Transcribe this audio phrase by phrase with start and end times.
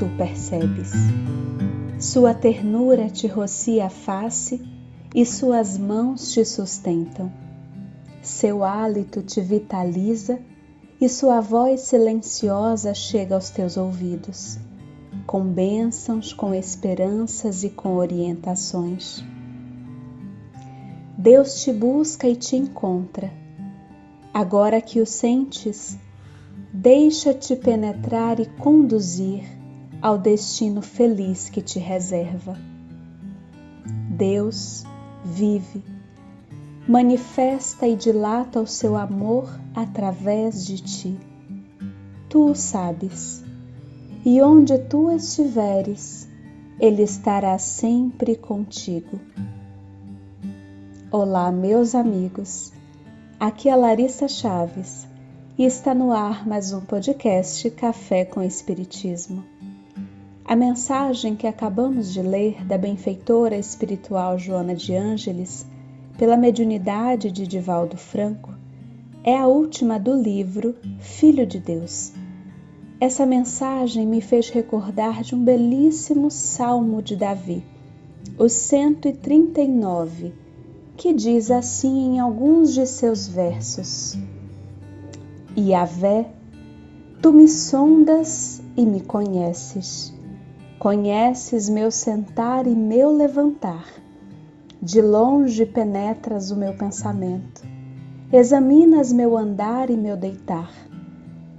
[0.00, 0.92] tu percebes.
[1.98, 4.60] Sua ternura te rocia a face
[5.14, 7.30] e suas mãos te sustentam.
[8.22, 10.38] Seu hálito te vitaliza
[11.00, 14.58] e sua voz silenciosa chega aos teus ouvidos,
[15.26, 19.24] com bênçãos, com esperanças e com orientações.
[21.18, 23.30] Deus te busca e te encontra.
[24.32, 25.98] Agora que o sentes,
[26.72, 29.42] deixa-te penetrar e conduzir
[30.00, 32.56] ao destino feliz que te reserva.
[34.08, 34.84] Deus
[35.24, 35.82] vive,
[36.86, 41.18] manifesta e dilata o seu amor através de ti.
[42.28, 43.42] Tu o sabes,
[44.24, 46.28] e onde tu estiveres,
[46.78, 49.18] Ele estará sempre contigo.
[51.10, 52.72] Olá, meus amigos.
[53.40, 55.09] Aqui é Larissa Chaves
[55.60, 59.44] e está no ar mais um podcast Café com Espiritismo.
[60.42, 65.66] A mensagem que acabamos de ler da benfeitora espiritual Joana de Ângeles,
[66.16, 68.54] pela mediunidade de Divaldo Franco,
[69.22, 72.14] é a última do livro Filho de Deus.
[72.98, 77.62] Essa mensagem me fez recordar de um belíssimo salmo de Davi,
[78.38, 80.32] o 139,
[80.96, 84.16] que diz assim em alguns de seus versos:
[85.58, 86.30] Yahvé,
[87.20, 90.14] tu me sondas e me conheces.
[90.78, 93.84] Conheces meu sentar e meu levantar.
[94.80, 97.66] De longe penetras o meu pensamento.
[98.32, 100.70] Examinas meu andar e meu deitar.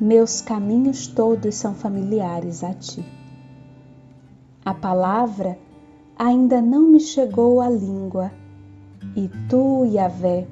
[0.00, 3.04] Meus caminhos todos são familiares a ti.
[4.64, 5.56] A palavra
[6.18, 8.32] ainda não me chegou à língua,
[9.14, 10.48] e tu, Yahvé,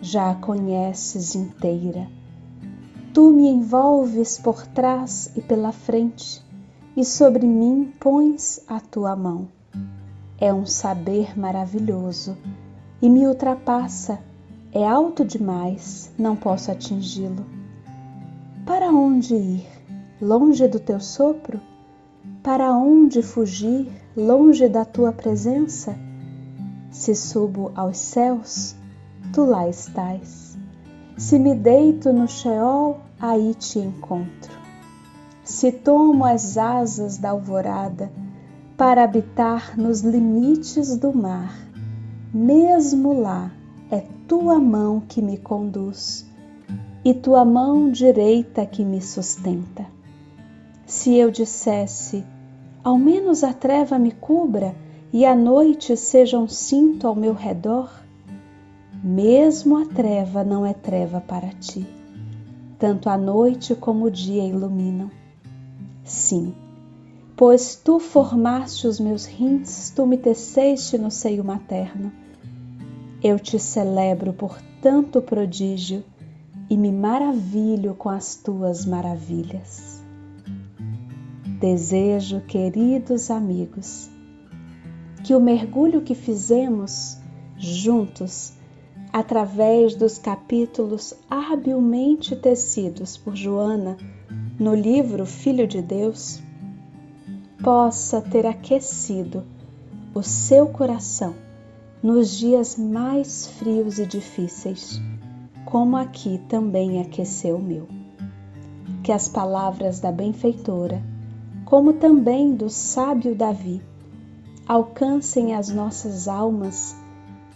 [0.00, 2.17] já a conheces inteira
[3.12, 6.44] Tu me envolves por trás e pela frente,
[6.94, 9.48] e sobre mim pões a tua mão.
[10.38, 12.36] É um saber maravilhoso
[13.00, 14.20] e me ultrapassa,
[14.72, 17.46] é alto demais, não posso atingi-lo.
[18.66, 19.66] Para onde ir?
[20.20, 21.60] Longe do teu sopro?
[22.42, 23.90] Para onde fugir?
[24.14, 25.98] Longe da tua presença?
[26.90, 28.76] Se subo aos céus,
[29.32, 30.47] tu lá estás
[31.18, 34.56] se me deito no Sheol, aí te encontro.
[35.42, 38.08] Se tomo as asas da alvorada
[38.76, 41.52] para habitar nos limites do mar,
[42.32, 43.50] mesmo lá
[43.90, 46.24] é tua mão que me conduz
[47.04, 49.86] e tua mão direita que me sustenta.
[50.86, 52.24] Se eu dissesse,
[52.84, 54.72] ao menos a treva me cubra
[55.12, 57.90] e a noite seja um cinto ao meu redor,
[59.02, 61.86] mesmo a treva não é treva para ti.
[62.78, 65.10] Tanto a noite como o dia iluminam.
[66.04, 66.54] Sim,
[67.36, 72.12] pois tu formaste os meus rins, tu me teceste no seio materno.
[73.22, 76.04] Eu te celebro por tanto prodígio
[76.70, 80.02] e me maravilho com as tuas maravilhas.
[81.60, 84.08] Desejo, queridos amigos,
[85.24, 87.18] que o mergulho que fizemos
[87.56, 88.52] juntos
[89.12, 93.96] através dos capítulos habilmente tecidos por Joana
[94.58, 96.40] no livro Filho de Deus,
[97.62, 99.44] possa ter aquecido
[100.14, 101.34] o seu coração
[102.02, 105.00] nos dias mais frios e difíceis,
[105.64, 107.88] como aqui também aqueceu o meu.
[109.02, 111.02] Que as palavras da benfeitora,
[111.64, 113.82] como também do sábio Davi,
[114.66, 116.96] alcancem as nossas almas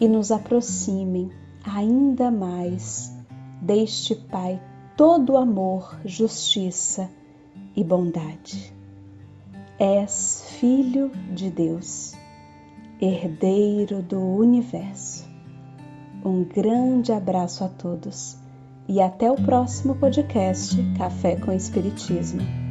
[0.00, 1.30] e nos aproximem
[1.64, 3.12] ainda mais
[3.60, 4.60] deste Pai
[4.96, 7.10] todo amor, justiça
[7.75, 8.72] e bondade.
[9.78, 12.14] És Filho de Deus,
[13.00, 15.28] herdeiro do universo.
[16.25, 18.37] Um grande abraço a todos
[18.88, 22.62] e até o próximo podcast Café com Espiritismo.